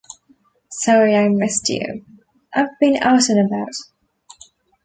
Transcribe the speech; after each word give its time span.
Sorry 0.71 1.15
I 1.15 1.27
missed 1.29 1.69
you– 1.69 2.03
I've 2.55 2.79
been 2.79 2.95
out 3.03 3.29
and 3.29 3.45
about. 3.45 3.69